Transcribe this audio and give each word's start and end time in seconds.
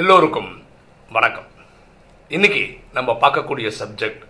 எல்லோருக்கும் 0.00 0.50
வணக்கம். 1.14 1.48
இன்னைக்கு 2.34 2.60
நம்ம 2.96 3.16
பார்க்கக்கூடிய 3.22 3.70
subject 3.80 4.22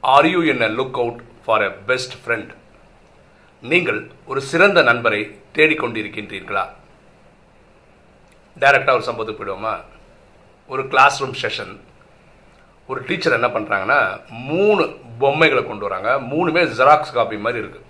are 0.00 0.26
you 0.26 0.38
in 0.52 0.64
a 0.66 0.68
look 0.76 0.98
out 1.02 1.18
for 1.44 1.62
a 1.66 1.68
best 1.90 2.14
friend 2.20 2.52
நீங்கள் 3.62 3.98
ஒரு 4.30 4.40
சிறந்த 4.50 4.82
நண்பரை 4.82 5.18
தேடிக்கொண்டிருக்கின்றீர்களா? 5.56 6.64
டைரக்டாக 8.62 8.96
ஒரு 8.98 9.04
சம்பவத்துக்கு 9.08 9.40
போயிடுவோமா? 9.40 9.74
ஒரு 10.68 10.84
கிளாஸ் 10.94 11.18
ரூம் 11.22 11.36
செஷன் 11.42 11.74
ஒரு 12.86 13.02
டீச்சர் 13.10 13.36
என்ன 13.38 13.50
பண்ணுறாங்கன்னா 13.58 14.00
மூணு 14.52 14.86
பொம்மைகளை 15.24 15.64
கொண்டு 15.66 15.86
வராங்க. 15.88 16.08
மூணுமே 16.32 16.64
ஜெராக்ஸ் 16.80 17.16
காப்பி 17.18 17.38
மாதிரி 17.48 17.62
இருக்குது 17.64 17.86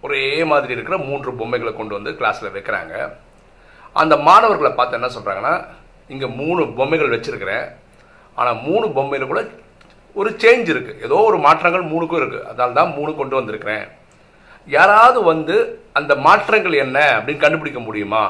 ஒரே 0.00 0.24
மாதிரி 0.54 0.72
இருக்கிற 0.78 0.98
மூன்று 1.06 1.36
பொம்மைகளை 1.42 1.74
கொண்டு 1.76 1.98
வந்து 1.98 2.16
கிளாஸில் 2.18 2.54
வைக்கிறாங்க. 2.58 3.14
அந்த 4.02 4.14
மாணவர்களை 4.28 4.74
பார்த்து 4.76 5.00
என்ன 5.00 5.14
சொல்கிறாங்கன்னா 5.16 5.54
இங்கே 6.12 6.28
மூணு 6.40 6.62
பொம்மைகள் 6.78 7.14
வச்சுருக்கிறேன். 7.14 7.66
ஆனால் 8.38 8.60
மூணு 8.68 8.86
பொம்மையில் 8.96 9.30
கூட 9.32 9.42
ஒரு 10.20 10.30
சேஞ்ச் 10.42 10.68
இருக்குது 10.72 11.02
ஏதோ 11.06 11.16
ஒரு 11.28 11.38
மாற்றங்கள் 11.46 11.90
மூணுக்கும் 11.92 12.20
இருக்குது 12.20 12.46
அதனால 12.50 12.74
தான் 12.78 12.94
மூணு 12.96 13.10
கொண்டு 13.20 13.38
வந்திருக்கிறேன். 13.38 13.84
யாராவது 14.76 15.18
வந்து 15.32 15.56
அந்த 15.98 16.12
மாற்றங்கள் 16.26 16.82
என்ன 16.84 16.98
அப்படின்னு 17.16 17.44
கண்டுபிடிக்க 17.44 17.80
முடியுமா? 17.86 18.24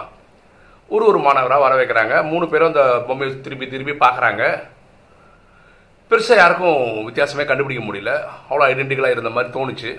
ஒரு 0.95 1.05
ஒரு 1.11 1.19
மாணவராக 1.27 1.65
வர 1.65 1.75
வைக்கிறாங்க. 1.81 2.15
மூணு 2.31 2.45
பேரும் 2.53 2.71
அந்த 2.73 2.85
பொம்மையை 3.09 3.35
திருப்பி 3.45 3.67
திருப்பி 3.75 3.95
பார்க்குறாங்க. 4.05 4.43
பெருசாக 6.11 6.41
யாருக்கும் 6.41 6.81
வித்தியாசமே 7.09 7.45
கண்டுபிடிக்க 7.51 7.83
முடியல. 7.87 8.13
அவ்வளோ 8.49 8.67
ஐடென்டிக்கலாக 8.71 9.17
இருந்த 9.17 9.31
மாதிரி 9.37 9.55
தோணுச்சு. 9.57 9.93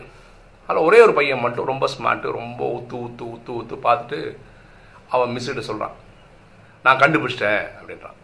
அதில் 0.68 0.86
ஒரே 0.88 1.00
ஒரு 1.06 1.14
பையன் 1.20 1.44
மட்டும் 1.46 1.70
ரொம்ப 1.72 1.86
ஸ்மார்ட்டு 1.94 2.36
ரொம்ப 2.40 2.62
ஊத்து 2.76 2.96
ஊத்து 3.06 3.24
ஊத்து 3.34 3.52
ஊத்து 3.60 3.76
பார்த்துட்டு 3.88 4.20
அவன் 5.16 5.34
மிஸ்ஸிட்ட 5.36 5.64
சொல்கிறான் 5.70 5.96
நான் 6.86 7.02
கண்டுபிடிச்சிட்டேன் 7.04 7.64
அப்படின்றான். 7.78 8.18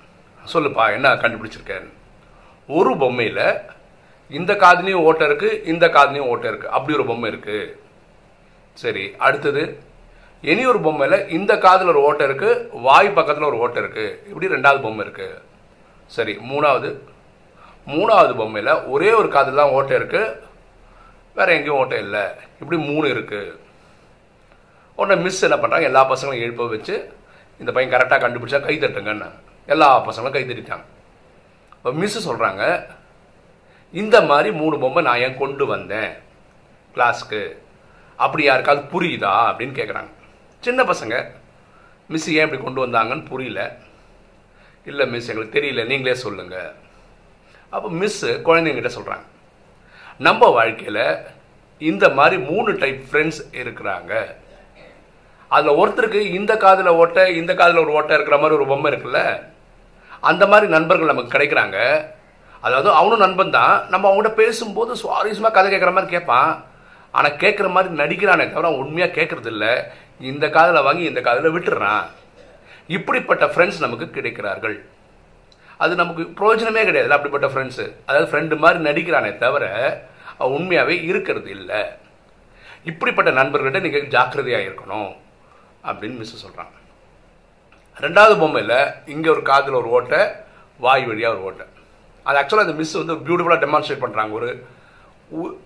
சொல்லுப்பா 0.54 0.84
என்ன 0.96 1.14
கண்டுபிடிச்சிருக்கேன்? 1.24 1.88
ஒரு 2.78 2.92
பொம்மையில் 3.04 3.46
இந்த 4.38 4.52
காதுலேயும் 4.64 5.06
ஓட்டை 5.08 5.26
இருக்குது 5.30 5.62
இந்த 5.72 5.86
காதுலேயும் 5.96 6.30
ஓட்டை 6.34 6.48
இருக்குது 6.52 6.74
அப்படி 6.76 6.96
ஒரு 6.98 7.06
பொம்மை 7.10 7.30
இருக்குது 7.32 7.72
சரி 8.82 9.06
அடுத்தது 9.28 9.64
இனி 10.52 10.64
ஒரு 10.72 10.80
பொம்மையில் 10.86 11.26
இந்த 11.38 11.54
காதில் 11.66 11.92
ஒரு 11.94 12.02
ஓட்டை 12.10 12.26
இருக்குது 12.30 12.62
வாய் 12.86 13.10
பக்கத்தில் 13.18 13.50
ஒரு 13.50 13.58
ஓட்டை 13.64 13.80
இருக்குது 13.84 14.16
இப்படி 14.30 14.54
ரெண்டாவது 14.54 14.80
பொம்மை 14.86 15.04
இருக்குது 15.06 15.42
சரி 16.10 16.34
மூணாவது 16.52 16.90
மூணாவது 17.88 18.34
பொம்மையில் 18.40 18.74
ஒரே 18.94 19.12
ஒரு 19.20 19.30
காதில் 19.36 19.60
தான் 19.62 19.76
ஓட்டை 19.78 19.96
இருக்குது 20.00 20.38
வேறு 21.38 21.56
எங்கேயும் 21.58 21.80
ஓட்டை 21.82 21.98
இல்லை. 22.06 22.24
இப்படி 22.62 22.78
மூணு 22.90 23.08
இருக்குது 23.16 23.58
உடனே 24.98 25.16
மிஸ் 25.26 25.46
என்ன 25.48 25.58
பண்ணுறாங்க 25.62 25.90
எல்லா 25.90 26.02
பசங்களையும் 26.12 26.46
எழுப்ப 26.48 26.68
வச்சு 26.74 26.96
இந்த 27.62 27.72
பையன் 27.76 27.94
கரெக்டாக 27.94 28.20
கண்டுபிடிச்சா 28.24 28.60
கை 28.66 28.76
தட்டுங்கன்னு 28.84 29.30
எல்லா 29.74 29.88
பசங்களும் 30.08 30.36
கை 30.36 30.44
தட்டிட்டாங்க. 30.50 30.86
இப்போ 31.76 31.92
மிஸ்ஸு 32.02 32.22
சொல்கிறாங்க 32.30 32.64
இந்த 34.02 34.18
மாதிரி 34.30 34.50
மூணு 34.62 34.76
பொம்மை 34.84 35.02
நான் 35.08 35.22
ஏன் 35.26 35.40
கொண்டு 35.44 35.64
வந்தேன்? 35.74 36.12
கிளாஸ்க்கு 36.96 37.42
அப்படி 38.26 38.44
யாருக்காவது 38.48 38.84
புரியுதா 38.94 39.34
அப்படின்னு 39.50 39.78
கேட்குறாங்க 39.80 40.12
சின்ன 40.66 40.84
பசங்க 40.92 41.16
மிஸ் 42.14 42.30
ஏன் 42.38 42.46
இப்படி 42.48 42.62
கொண்டு 42.64 42.84
வந்தாங்கன்னு 42.86 43.26
புரியல. 43.32 43.62
இல்லை 44.90 45.06
மிஸ் 45.14 45.30
எங்களுக்கு 45.32 45.58
தெரியல 45.58 45.84
நீங்களே 45.92 46.16
சொல்லுங்கள் 46.26 46.72
அப்போ 47.76 47.88
மிஸ்ஸு 48.02 48.30
குழந்தைங்கிட்ட 48.48 48.92
சொல்கிறாங்க 48.98 49.28
நம்ம 50.28 50.50
வாழ்க்கையில் 50.58 51.04
இந்த 51.90 52.06
மாதிரி 52.18 52.38
மூணு 52.50 52.72
டைப் 52.82 53.02
ஃப்ரெண்ட்ஸ் 53.10 53.42
இருக்கிறாங்க. 53.62 54.14
அதில் 55.56 55.78
ஒருத்தருக்கு 55.82 56.20
இந்த 56.40 56.54
காதில் 56.64 56.98
ஓட்டை 57.02 57.24
இந்த 57.42 57.52
காதில் 57.62 57.84
ஒரு 57.84 57.94
ஓட்டை 58.00 58.16
இருக்கிற 58.18 58.38
மாதிரி 58.42 58.58
ஒரு 58.60 58.68
பொம்மை 58.72 58.90
இருக்குல்ல? 58.92 59.22
அந்த 60.30 60.44
மாதிரி 60.52 60.68
நண்பர்கள் 60.76 61.12
நமக்கு 61.12 61.34
கிடைக்கிறாங்க. 61.36 61.78
அதாவது 62.66 62.90
அவனும் 63.00 63.24
நண்பன் 63.26 63.56
தான். 63.60 63.76
நம்ம 63.94 64.08
அவங்ககிட்ட 64.10 64.32
பேசும்போது 64.42 64.92
சுவாரஸ்யமாக 65.02 65.56
கதை 65.56 65.68
கேட்குற 65.74 65.92
மாதிரி 65.96 66.14
கேட்பான். 66.16 66.52
ஆனால் 67.18 67.38
கேட்குற 67.44 67.68
மாதிரி 67.76 67.90
நடிக்கிறானே 68.02 68.46
தவிர 68.52 68.68
அவன் 68.70 68.82
உண்மையாக 68.84 69.16
கேட்குறது 69.18 69.50
இல்லை. 69.54 69.72
இந்த 70.32 70.46
காதில் 70.56 70.86
வாங்கி 70.88 71.04
இந்த 71.12 71.22
காதில் 71.28 71.54
விட்டுறான். 71.56 72.04
இப்படிப்பட்ட 72.98 73.46
ஃப்ரெண்ட்ஸ் 73.54 73.84
நமக்கு 73.86 74.08
கிடைக்கிறார்கள். 74.18 74.78
அது 75.84 75.94
நமக்கு 76.02 76.24
பிரயோஜனமே 76.40 76.82
கிடையாது 76.90 77.16
அப்படிப்பட்ட 77.16 77.48
ஃப்ரெண்ட்ஸு 77.54 77.86
அதாவது 78.08 78.30
ஃப்ரெண்டு 78.32 78.56
மாதிரி 78.64 78.80
நடிக்கிறானே 78.90 79.32
தவிர 79.44 79.66
அவன் 80.40 80.56
உண்மையாகவே 80.60 80.96
இருக்கிறது 81.10 81.50
இல்லை. 81.58 81.82
இப்படிப்பட்ட 82.92 83.30
நண்பர்கள்ட்ட 83.40 83.82
நீங்கள் 83.88 84.12
ஜாக்கிரதையாக 84.16 84.68
இருக்கணும். 84.70 85.12
அப்படின்னு 85.88 86.20
மிஸ் 86.22 86.44
சொல்கிறாங்க 86.46 86.76
ரெண்டாவது 88.04 88.36
பொம்மையில் 88.42 88.78
இங்கே 89.14 89.30
ஒரு 89.36 89.42
காதில் 89.52 89.80
ஒரு 89.82 89.90
ஓட்டை 89.98 90.22
வாய் 90.86 91.06
வழியாக 91.10 91.34
ஒரு 91.36 91.44
ஓட்டை. 91.48 91.66
அது 92.26 92.38
ஆக்சுவலாக 92.40 92.68
அந்த 92.68 92.76
மிஸ் 92.80 93.00
வந்து 93.02 93.16
பியூட்டிஃபுல்லாக 93.26 93.62
டெமான்ஸ்ட்ரேட் 93.66 94.04
பண்ணுறாங்க 94.04 94.34
ஒரு 94.40 94.50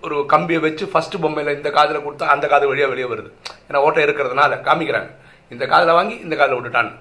ஒரு 0.06 0.18
கம்பியை 0.34 0.60
வச்சு 0.66 0.86
ஃபஸ்ட்டு 0.92 1.22
பொம்மையில் 1.24 1.56
இந்த 1.58 1.70
காதில் 1.78 2.04
கொடுத்தா 2.06 2.26
அந்த 2.34 2.46
காது 2.52 2.66
வழியாக 2.72 2.92
வெளியே 2.94 3.08
வருது. 3.12 3.30
ஏன்னா 3.68 3.80
ஓட்டை 3.86 4.02
இருக்கிறதுனால 4.06 4.60
காமிக்கிறாங்க. 4.68 5.10
இந்த 5.54 5.64
காதில் 5.72 5.98
வாங்கி 5.98 6.16
இந்த 6.26 6.36
காதில் 6.40 6.58
விட்டுட்டான்னு 6.58 6.94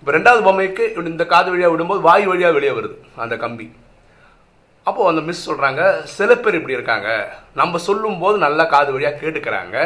இப்போ 0.00 0.12
ரெண்டாவது 0.16 0.42
பொம்மைக்கு 0.46 0.84
இந்த 1.12 1.24
காது 1.32 1.48
வழியாக 1.52 1.72
விடும்போது 1.74 2.00
வாய் 2.08 2.26
வழியாக 2.30 2.56
வெளியே 2.56 2.72
வருது 2.78 2.96
அந்த 3.24 3.34
கம்பி. 3.44 3.66
அப்போது 4.86 5.10
அந்த 5.10 5.22
மிஸ் 5.28 5.46
சொல்கிறாங்க 5.48 5.82
சில 6.16 6.30
பேர் 6.42 6.58
இப்படி 6.58 6.76
இருக்காங்க. 6.78 7.08
நம்ம 7.60 7.78
சொல்லும்போது 7.88 8.36
நல்லா 8.46 8.64
காது 8.74 8.90
வழியாக 8.96 9.20
கேட்டுக்கிறாங்க. 9.22 9.76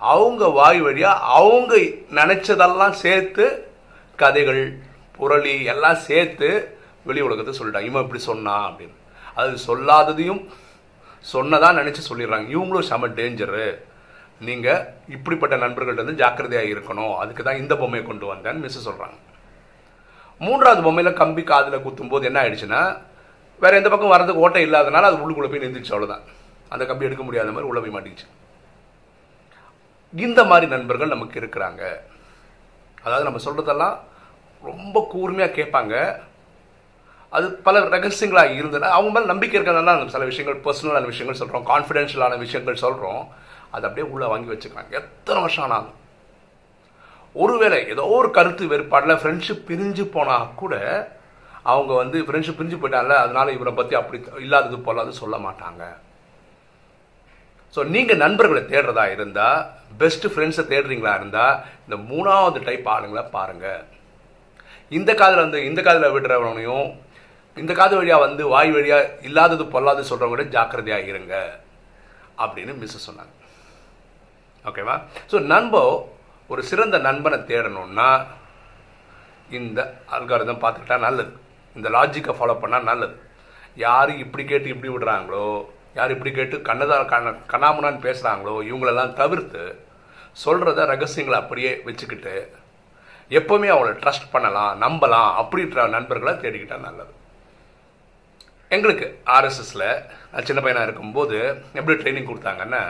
அவங்க 0.00 0.44
வாய் 0.48 0.80
வழியாக 0.80 1.24
அவங்க 1.38 1.74
நினச்சதெல்லாம் 2.18 2.96
சேர்த்து 3.04 3.44
கதைகள் 4.16 4.62
புரளி 5.18 5.54
எல்லாம் 5.72 6.00
சேர்த்து 6.08 6.48
வெளி 7.08 7.20
உலகத்தை 7.20 7.54
சொல்லிட்டாங்க. 7.58 7.90
இவன் 7.90 8.04
இப்படி 8.04 8.22
சொன்னான் 8.30 8.66
அப்படின்னு. 8.68 8.96
அது 9.40 9.52
சொல்லாததையும் 9.68 10.42
சொன்னதான் 11.24 11.78
நினச்சி 11.80 12.02
சொல்லிடுறாங்க. 12.10 12.48
இவங்களும் 12.56 12.88
செம 12.90 13.08
டேஞ்சரு 13.18 13.66
நீங்கள் 14.46 14.84
இப்படிப்பட்ட 15.16 15.54
நண்பர்கள்ட்ட 15.64 16.04
வந்து 16.04 16.20
ஜாக்கிரதையாக 16.22 16.72
இருக்கணும். 16.74 17.14
அதுக்கு 17.22 17.42
தான் 17.42 17.60
இந்த 17.62 17.74
பொம்மையை 17.82 18.04
கொண்டு 18.06 18.26
வந்தேன்னு 18.32 18.64
மிஸ் 18.64 18.86
சொல்கிறாங்க 18.88 19.18
மூன்றாவது 20.40 20.80
பொம்மையில் 20.84 21.18
கம்பி 21.20 21.42
காதில் 21.42 21.82
குத்தும் 21.82 22.10
போது 22.12 22.26
என்ன 22.28 22.38
ஆயிடுச்சுன்னா 22.42 22.80
வேறு 23.62 23.78
எந்த 23.80 23.88
பக்கம் 23.90 24.14
வரதுக்கு 24.14 24.44
ஓட்டை 24.44 24.62
இல்லாதனால 24.66 25.08
அது 25.10 25.20
உள்ளுக்குள்ளே 25.24 25.50
போய் 25.50 25.64
நின்றுச்சு 25.64 25.92
அவ்வளோதான் 25.94 26.24
அந்த 26.68 26.84
கம்பி 26.84 27.06
எடுக்க 27.08 27.24
முடியாத 27.24 27.52
மாதிரி 27.52 27.68
உள்ளே 27.70 27.80
போய் 27.80 27.94
மாட்டிச்சு 27.96 28.26
இந்த 30.22 30.40
மாதிரி 30.50 30.66
நண்பர்கள் 30.74 31.12
நமக்கு 31.14 31.36
இருக்கிறாங்க. 31.40 31.82
அதாவது 33.04 33.26
நம்ம 33.28 33.40
சொல்கிறதெல்லாம் 33.46 33.96
ரொம்ப 34.62 35.06
கூர்மையாக 35.12 35.56
கேட்பாங்க. 35.56 35.94
அது 37.36 37.46
பல 37.66 37.80
ரகசியங்களாக 37.94 38.54
இருந்ததுன்னா 38.58 38.90
அவங்க 38.96 39.10
மேலே 39.14 39.30
நம்பிக்கை 39.30 39.56
இருக்கிறதுனால 39.58 40.06
சில 40.14 40.26
விஷயங்கள் 40.30 40.62
பர்சனலான 40.66 41.10
விஷயங்கள் 41.12 41.40
சொல்கிறோம் 41.40 41.66
கான்ஃபிடென்ஷியலான 41.72 42.38
விஷயங்கள் 42.44 42.82
சொல்கிறோம் 42.84 43.22
அதை 43.70 43.84
அப்படியே 43.88 44.06
உள்ளே 44.14 44.26
வாங்கி 44.32 44.52
வச்சுக்கிறாங்க. 44.52 44.92
எத்தனை 45.00 45.40
வருஷம் 45.44 45.64
ஆனாலும். 45.66 45.96
ஒருவேளை 47.34 47.78
ஏதோ 47.92 48.02
ஒரு 48.18 48.28
கருத்து 48.30 48.64
வேறுபாடில் 48.72 49.20
ஃப்ரெண்ட்ஷிப் 49.20 49.66
பிரிஞ்சு 49.68 50.04
போனால் 50.16 50.50
கூட 50.60 50.74
அவங்க 51.72 51.92
வந்து 51.94 52.18
ஃப்ரெண்ட்ஷிப் 52.26 52.58
பிரிஞ்சு 52.58 52.78
போயிட்டாங்கல்ல 52.80 53.16
அதனால 53.24 53.52
இவரை 53.52 53.72
பற்றி 53.74 53.94
அப்படி 54.00 54.18
இல்லாதது 54.46 54.76
போலாது 54.86 55.12
சொல்ல 55.22 55.36
மாட்டாங்க. 55.46 55.82
ஸோ 57.74 57.82
நீங்கள் 57.94 58.22
நண்பர்களை 58.24 58.62
தேடுறதா 58.62 59.04
இருந்தால் 59.14 59.60
பெஸ்ட் 60.00 60.26
ஃப்ரெண்ட்ஸை 60.32 60.64
தேடுறீங்களா 60.72 61.12
இருந்தால் 61.18 61.56
இந்த 61.84 61.96
மூணாவது 62.10 62.60
டைப் 62.68 62.88
ஆளுங்களை 62.94 63.24
பாருங்கள் 63.36 63.82
இந்த 64.98 65.10
காதில் 65.20 65.44
வந்து 65.44 65.58
இந்த 65.70 65.80
காதில் 65.86 66.14
விடுறவனையும் 66.14 66.88
இந்த 67.56 67.72
காது 67.78 67.94
வழியாக 67.98 68.24
வந்து 68.26 68.42
வாய் 68.52 68.72
வழியாக 68.76 69.10
இல்லாதது 69.28 69.64
பொல்லாது 69.74 70.02
சொல்கிறவங்க 70.10 70.44
ஜாக்கிரதையாக 70.56 71.10
இருங்க 71.12 71.34
அப்படின்னு 72.44 72.72
மிஸ் 72.80 73.04
சொன்னாங்க. 73.08 73.32
ஓகேவா 74.64 74.96
ஸோ 75.30 75.36
நண்போ 75.52 75.82
ஒரு 76.50 76.62
சிறந்த 76.70 76.96
நண்பனை 77.06 77.38
தேடணும்னா 77.50 78.08
இந்த 79.58 79.80
அல்காரதம் 80.16 80.60
பார்த்துக்கிட்டா 80.62 80.98
நல்லது. 81.06 81.32
இந்த 81.76 81.88
லாஜிக்கை 81.96 82.34
ஃபாலோ 82.38 82.56
பண்ணால் 82.62 82.88
நல்லது. 82.90 83.14
யார் 83.84 84.10
இப்படி 84.24 84.42
கேட்டு 84.50 84.68
இப்படி 84.74 84.90
விடுறாங்களோ 84.94 85.46
யார் 85.98 86.14
இப்படி 86.14 86.30
கேட்டு 86.36 86.56
கண்ணதா 86.68 86.96
கண்ண 87.12 87.30
கண்ணாமுனான்னு 87.52 88.04
பேசுகிறாங்களோ 88.06 88.54
இவங்களெல்லாம் 88.68 89.16
தவிர்த்து 89.20 89.64
சொல்கிறத 90.42 90.86
ரகசியங்களை 90.92 91.38
அப்படியே 91.42 91.72
வச்சுக்கிட்டு 91.86 92.34
எப்போவுமே 93.38 93.68
அவங்கள 93.74 93.92
ட்ரஸ்ட் 94.04 94.32
பண்ணலாம் 94.32 94.72
நம்பலாம் 94.82 95.30
அப்படின்ற 95.42 95.86
நண்பர்களை 95.96 96.32
தேடிக்கிட்டா 96.34 96.78
நல்லது. 96.86 97.12
எங்களுக்கு 98.76 99.06
ஆர்எஸ்எஸில் 99.36 99.86
நான் 100.32 100.46
சின்ன 100.48 100.60
பையனாக 100.64 100.86
இருக்கும்போது 100.88 101.36
எப்படி 101.78 101.96
ட்ரைனிங் 102.00 102.28
கொடுத்தாங்கன்னா 102.30 102.82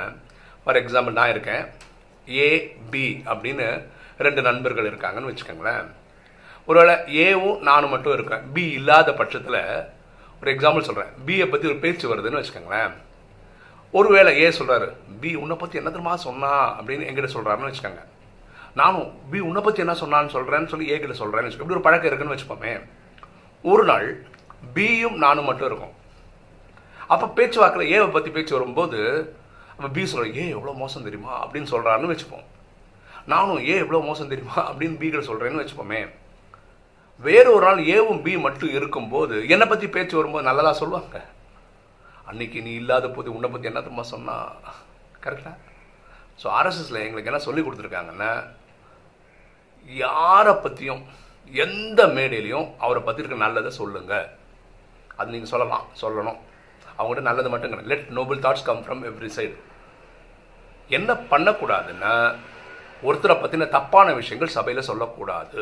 ஃபார் 0.64 0.78
எக்ஸாம்பிள் 0.82 1.18
நான் 1.18 1.32
இருக்கேன் 1.34 1.64
ஏ 2.44 2.48
பி 2.90 3.04
அப்படின்னு 3.32 3.66
ரெண்டு 4.26 4.42
நண்பர்கள் 4.48 4.90
இருக்காங்கன்னு 4.90 5.30
வச்சுக்கோங்களேன். 5.30 5.86
ஒருவேளை 6.68 6.94
ஏவும் 7.26 7.58
நானும் 7.68 7.92
மட்டும் 7.94 8.12
இருக்கேன். 8.12 8.44
பி 8.54 8.64
இல்லாத 8.78 9.12
பட்சத்தில் 9.20 9.60
ஒரு 10.40 10.48
எக்ஸாம்பிள் 10.54 10.86
சொல்கிறேன் 10.88 11.12
பியை 11.26 11.46
பற்றி 11.50 11.68
ஒரு 11.72 11.78
பேச்சு 11.84 12.14
வருதுன்னு 12.14 12.40
வச்சுக்கோங்களேன். 12.40 12.94
ஒருவேளை 13.98 14.30
ஏ 14.42 14.48
சொல்கிறாரு 14.48 14.86
பி 15.20 15.30
உன்னை 15.42 15.56
பற்றி 15.56 15.76
என்ன 15.80 15.90
தெரியுமா 15.90 16.16
சொன்னா? 16.16 16.52
அப்படின்னு 16.80 17.06
எங்கிட்ட 17.08 17.28
சொல்கிறாருன்னு 17.34 17.70
வச்சுக்கோங்க. 17.70 18.02
நானும் 18.74 19.10
பி 19.30 19.38
உன்னை 19.48 19.60
பற்றி 19.62 19.80
என்ன 19.84 19.94
சொன்னான்னு 20.00 20.34
சொல்கிறேன்னு 20.36 20.70
சொல்லி 20.72 20.86
ஏ 20.88 20.96
கிட்ட 20.98 21.16
சொல்கிறேன்னு 21.20 21.48
வச்சுக்கோ. 21.48 21.64
இப்படி 21.64 21.76
ஒரு 21.76 21.80
பழக்கம் 21.80 22.10
இருக்குன்னு 22.10 22.36
வச்சுப்போமே 22.36 22.72
ஒரு 23.62 23.84
நாள் 23.84 24.06
பியும் 24.74 25.16
நானும் 25.24 25.44
மட்டும் 25.44 25.66
இருக்கும். 25.66 25.94
அப்போ 27.06 27.26
பேச்சுவாக்கில் 27.28 27.92
ஏவை 27.94 28.08
பற்றி 28.10 28.30
பேச்சு 28.30 28.58
வரும்போது 28.58 29.00
அப்போ 29.76 29.88
பி 29.88 30.06
சொல்கிறேன் 30.06 30.36
ஏ 30.44 30.48
எவ்வளோ 30.48 30.74
மோசம் 30.82 31.06
தெரியுமா? 31.08 31.34
அப்படின்னு 31.46 31.72
சொல்கிறான்னு 31.74 32.12
வச்சுப்போம். 32.12 32.44
நானும் 33.26 33.60
ஏ 33.68 33.76
எவ்வளோ 33.84 34.02
மோசம் 34.04 34.28
தெரியுமா? 34.28 34.58
அப்படின்னு 34.70 34.98
பி 34.98 35.08
கிட்ட 35.08 35.32
சொல்கிறேன்னு 35.32 35.62
வச்சுப்போமே. 35.62 36.02
வேறு 37.20 37.48
ஒரு 37.54 37.64
நாள் 37.66 37.80
ஏவும் 37.96 38.22
பி 38.22 38.32
மட்டும் 38.38 38.74
இருக்கும்போது 38.78 39.48
என்னை 39.48 39.66
பற்றி 39.66 39.88
பேச்சு 39.88 40.16
வரும்போது 40.16 40.44
நல்லதாக 40.44 40.78
சொல்லுவாங்க. 40.78 41.18
அன்னைக்கு 42.30 42.58
நீ 42.66 42.72
இல்லாத 42.80 43.06
போது 43.16 43.28
உன்னை 43.36 43.48
பற்றி 43.50 43.70
என்ன 43.70 44.04
சொன்னா? 44.14 44.36
கரெக்டா 45.24 45.52
ஸோ 46.42 46.46
ஆர்எஸ்எஸில் 46.58 47.04
எங்களுக்கு 47.06 47.30
என்ன 47.32 47.42
சொல்லி 47.48 47.62
கொடுத்துருக்காங்கன்னா 47.64 48.30
யாரை 50.04 50.54
பற்றியும் 50.64 51.02
எந்த 51.64 52.00
மேடையிலையும் 52.16 52.66
அவரை 52.84 53.00
பற்றி 53.02 53.22
இருக்க 53.22 53.38
நல்லதை 53.44 53.70
சொல்லுங்கள் 53.80 54.26
அது 55.18 55.32
நீங்கள் 55.34 55.52
சொல்லலாம் 55.52 55.84
சொல்லணும். 56.02 56.38
அவங்ககிட்ட 56.96 57.28
நல்லது 57.28 57.52
மட்டும் 57.52 57.70
கிடையாது. 57.70 57.92
Let 57.92 58.08
noble 58.18 58.42
thoughts 58.44 58.66
come 58.68 58.82
from 58.84 59.04
every 59.10 59.30
side 59.36 59.56
என்ன 60.96 61.10
பண்ணக்கூடாதுன்னா 61.32 62.12
ஒருத்தரை 63.08 63.36
பற்றின 63.42 63.68
தப்பான 63.76 64.08
விஷயங்கள் 64.20 64.56
சபையில் 64.56 64.88
சொல்லக்கூடாது. 64.90 65.60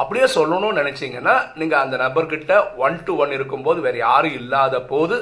அப்படியே 0.00 0.26
சொல்லணும்னு 0.34 0.80
நினச்சிங்கன்னா 0.80 1.34
நீங்கள் 1.60 1.82
அந்த 1.84 1.96
நபர்கிட்ட 2.02 2.52
ஒன் 2.84 2.98
டு 3.06 3.12
ஒன் 3.22 3.34
இருக்கும்போது 3.36 3.78
வேறு 3.86 3.98
யாரும் 4.06 4.36
இல்லாத 4.40 4.76
போது 4.92 5.16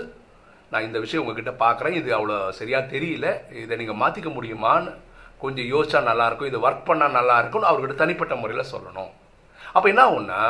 நான் 0.72 0.86
இந்த 0.88 0.98
விஷயம் 1.04 1.22
உங்ககிட்ட 1.22 1.52
பார்க்குறேன் 1.62 1.96
இது 2.00 2.10
அவ்வளோ 2.16 2.36
சரியாக 2.58 2.90
தெரியல. 2.92 3.26
இதை 3.62 3.76
நீங்கள் 3.80 3.98
மாற்றிக்க 4.02 4.28
முடியுமான்னு 4.36 4.92
கொஞ்சம் 5.44 5.68
யோசிச்சா 5.72 6.00
நல்லாயிருக்கும் 6.10 6.50
இது 6.50 6.58
ஒர்க் 6.66 6.86
பண்ணால் 6.90 7.16
நல்லா 7.18 7.36
இருக்கும்னு 7.40 7.70
அவர்கிட்ட 7.70 7.96
தனிப்பட்ட 8.02 8.34
முறையில் 8.42 8.70
சொல்லணும். 8.74 9.10
அப்போ 9.74 9.86
என்ன 9.92 10.02
ஆகும்னா 10.06 10.40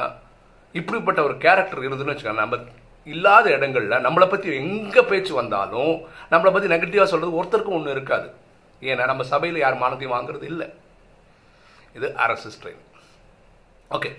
இப்படிப்பட்ட 0.74 1.20
ஒரு 1.28 1.34
கேரக்டர் 1.44 1.86
இருந்துன்னு 1.86 2.12
வச்சுக்கோங்க 2.12 2.44
நம்ம 2.44 2.58
இல்லாத 3.06 3.46
இடங்கள்ல 3.56 3.98
நம்மளை 4.06 4.26
பற்றி 4.32 4.48
எங்கே 4.62 5.02
பேச்சு 5.10 5.32
வந்தாலும் 5.40 5.94
நம்மளை 6.32 6.50
பற்றி 6.52 6.68
நெகட்டிவாக 6.74 7.08
சொல்கிறது 7.12 7.38
ஒருத்தருக்கும் 7.40 7.78
ஒன்று 7.78 7.96
இருக்காது. 7.96 8.28
ஏன்னா 8.90 9.06
நம்ம 9.12 9.22
சபையில் 9.32 9.62
யார் 9.64 9.82
மானத்தையும் 9.84 10.16
வாங்குறது 10.16 10.46
இல்லை. 10.52 10.68
இது 11.98 12.08
அரசு 12.26 12.56
ட்ரெயின் 12.62 12.84
ஓகே 13.96 14.10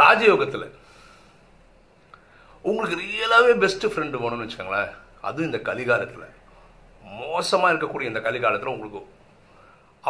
ராஜயோகத்தில் 0.00 0.66
உங்களுக்கு 2.70 2.96
ரியலாகவே 3.04 3.52
பெஸ்ட் 3.62 3.86
ஃப்ரெண்டு 3.92 4.20
வேணும்னு 4.22 4.44
வச்சுக்கோங்களேன். 4.44 4.92
அதுவும் 5.26 5.48
இந்த 5.48 5.60
கலிகாலத்தில். 5.68 6.28
மோசமாக 7.22 7.72
இருக்கக்கூடிய 7.72 8.10
இந்த 8.10 8.20
கலிகாலத்தில் 8.26 8.72
உங்களுக்கு 8.74 9.00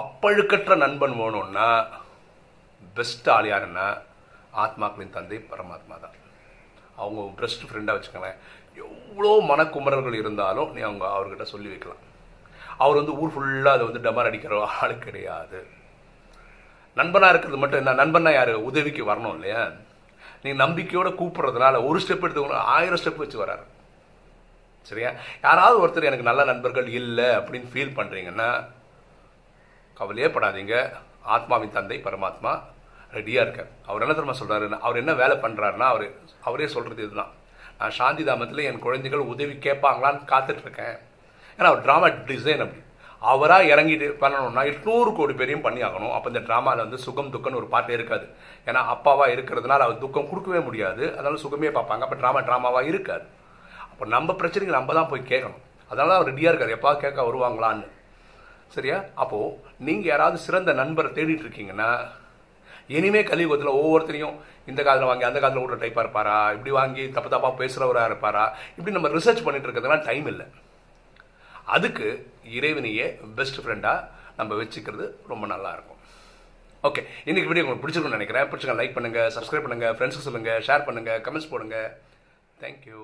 அப்பழுக்கற்ற 0.00 0.76
நண்பன் 0.84 1.16
வேணும்னா 1.20 1.68
பெஸ்ட் 2.98 3.30
ஆள் 3.36 3.50
யாருன்னா 3.52 3.86
ஆத்மாக்களின் 4.64 5.16
தந்தை 5.16 5.38
பரமாத்மா 5.52 5.96
தான். 6.04 6.16
அவங்க 7.02 7.20
பெஸ்ட் 7.42 7.68
ஃப்ரெண்டாக 7.68 7.96
வச்சுக்கோங்களேன். 7.98 8.40
எவ்வளோ 8.86 9.34
மனக்குமரர்கள் 9.52 10.20
இருந்தாலும் 10.22 10.72
நீ 10.74 10.82
அவங்க 10.88 11.06
அவர்கிட்ட 11.16 11.46
சொல்லி 11.54 11.70
வைக்கலாம். 11.72 12.02
அவர் 12.82 13.00
வந்து 13.00 13.16
ஊர் 13.22 13.32
ஃபுல்லாக 13.34 13.76
அதை 13.76 13.86
வந்து 13.88 14.04
டமர் 14.06 14.28
அடிக்கிற 14.30 14.60
ஆள் 14.80 15.02
கிடையாது. 15.06 15.60
நண்பனாக 16.94 17.32
இருக்கிறது 17.32 17.60
மட்டும் 17.60 17.86
என்ன? 17.86 18.04
நண்பனா 18.04 18.32
யார்? 18.32 18.52
உதவிக்கு 18.54 19.04
வரணும் 19.04 19.34
இல்லையா? 19.34 19.68
நீங்கள் 20.42 20.66
நம்பிக்கையோட 20.66 21.14
கூப்பிட்றதுனால 21.14 21.86
ஒரு 21.86 21.98
ஸ்டெப் 21.98 22.24
எடுத்துக்கணும் 22.24 22.52
ஆயிரம் 22.52 22.98
ஸ்டெப் 22.98 23.16
வச்சு 23.16 23.46
வராரு. 23.46 23.62
சரியா? 24.82 25.10
யாராவது 25.42 25.86
ஒருத்தர் 25.86 26.04
எனக்கு 26.04 26.22
நல்ல 26.22 26.44
நண்பர்கள் 26.44 26.88
இல்லை 26.88 27.24
அப்படின்னு 27.24 27.68
ஃபீல் 27.72 27.96
பண்ணுறீங்கன்னா 27.96 28.66
கவலையே 29.94 30.28
படாதீங்க. 30.28 30.92
ஆத்மாவின் 31.22 31.72
தந்தை 31.72 32.00
பரமாத்மா 32.04 32.62
ரெடியாக 33.12 33.42
இருக்கார். 33.42 33.68
அவர் 33.86 34.02
என்ன 34.02 34.14
தெரியுமா 34.14 34.38
சொல்கிறாரு 34.38 34.80
அவர் 34.80 34.96
என்ன 34.96 35.14
வேலை 35.14 35.36
பண்ணுறாருன்னா 35.36 35.78
அவர் 35.78 36.10
அவரே 36.42 36.66
சொல்கிறது 36.66 37.04
இதுதான். 37.04 37.30
நான் 37.78 37.90
சாந்தி 37.90 38.24
தாமத்தில் 38.24 38.64
என் 38.64 38.78
குழந்தைகள் 38.78 39.20
உதவி 39.20 39.52
கேட்பாங்களான்னு 39.52 40.24
காத்துட்டு 40.26 40.60
இருக்கேன். 40.60 40.96
ஏன்னா 41.58 41.62
அவர் 41.62 41.84
ட்ராமா 41.84 42.14
டிசைன் 42.14 42.62
அப்படி. 42.62 42.82
அவராக 43.30 43.64
இறங்கிட்டு 43.74 44.06
பண்ணணும்னா 44.22 44.62
எட்நூறு 44.70 45.10
கோடி 45.16 45.32
பேரையும் 45.32 45.64
பண்ணி 45.66 45.82
ஆகணும் 45.82 46.12
அப்போ 46.12 46.30
இந்த 46.30 46.40
ட்ராமாவில் 46.48 46.84
வந்து 46.84 46.98
சுகம் 46.98 47.32
துக்கம்னு 47.32 47.60
ஒரு 47.60 47.68
பாட்டே 47.74 47.92
இருக்காது. 47.92 48.26
ஏன்னா 48.66 48.80
அப்பாவாக 48.94 49.34
இருக்கிறதுனால 49.34 49.84
அவர் 49.86 50.02
துக்கம் 50.04 50.28
கொடுக்கவே 50.28 50.60
முடியாது. 50.60 51.12
அதனால 51.12 51.36
சுகமே 51.36 51.68
பார்ப்பாங்க. 51.68 52.06
அப்போ 52.06 52.16
ட்ராமா 52.22 52.40
ட்ராமாவாக 52.48 52.82
இருக்காது. 52.82 53.24
அப்போ 53.90 54.06
நம்ம 54.06 54.32
பிரச்சனைக்கு 54.32 54.78
நம்ம 54.78 54.94
தான் 54.94 55.08
போய் 55.08 55.30
கேட்கணும். 55.32 55.62
அதனால 55.88 56.14
அவர் 56.14 56.34
ரெடியாக 56.34 56.52
இருக்கார். 56.52 56.74
எப்பா 56.78 57.00
கேட்க 57.00 57.22
வருவாங்களான்னு. 57.22 57.86
சரியா? 58.68 58.98
அப்போது 59.14 59.56
நீங்கள் 59.78 60.10
யாராவது 60.12 60.38
சிறந்த 60.38 60.72
நண்பரை 60.72 61.10
தேடிட்டு 61.10 61.44
இருக்கீங்கன்னா 61.46 61.90
இனிமே 62.86 63.22
கலியுகத்தில் 63.22 63.76
ஒவ்வொருத்தரையும் 63.78 64.36
இந்த 64.66 64.82
காதில் 64.82 65.04
வாங்கி 65.04 65.24
அந்த 65.24 65.40
காதில் 65.40 65.62
விட்ற 65.62 65.76
டைப்பாக 65.82 66.04
இருப்பாரா? 66.04 66.52
இப்படி 66.52 66.70
வாங்கி 66.70 67.08
தப்பு 67.08 67.30
தப்பாக 67.34 67.54
பேசுகிறவராக 67.60 68.04
இருப்பாரா? 68.04 68.44
இப்படி 68.78 68.96
நம்ம 68.96 69.08
ரிசர்ச் 69.08 69.44
பண்ணிட்டு 69.44 69.68
இருக்கிறதுலாம் 69.68 70.04
டைம் 70.04 70.26
இல்லை. 70.26 70.46
அதுக்கு 71.74 72.06
இறைவனையே 72.58 73.06
பெஸ்ட் 73.38 73.60
ஃப்ரெண்டாக 73.64 74.06
நம்ம 74.38 74.54
வச்சுக்கிறது 74.60 75.06
ரொம்ப 75.32 75.44
நல்லா 75.54 75.70
இருக்கும் 75.76 76.00
ஓகே 76.88 77.02
இன்றைக்கி 77.30 77.48
வீடியோ 77.50 77.64
உங்களுக்கு 77.64 77.82
பிடிச்சிருக்கும்னு 77.82 78.18
நினைக்கிறேன். 78.18 78.48
பிடிச்சிருக்க 78.50 78.80
லைக் 78.80 78.96
பண்ணுங்கள் 78.96 79.32
சப்ஸ்கிரைப் 79.36 79.66
பண்ணுங்கள் 79.66 79.94
ஃப்ரெண்ட்ஸுக்கு 79.96 80.28
சொல்லுங்கள் 80.28 80.64
ஷேர் 80.68 80.86
பண்ணுங்கள் 80.88 81.20
கமெண்ட்ஸ் 81.26 81.52
போடுங்க. 81.52 81.76
தேங்க்யூ 82.62 83.02